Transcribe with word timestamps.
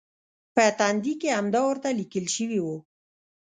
په 0.55 0.63
تندي 0.79 1.13
کې 1.21 1.29
همدا 1.37 1.61
ورته 1.69 1.89
لیکل 1.99 2.25
شوي 2.35 2.59
و. 2.61 2.67